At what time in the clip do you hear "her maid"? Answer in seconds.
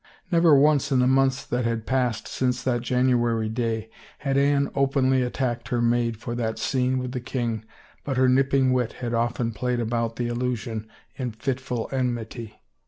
5.67-6.17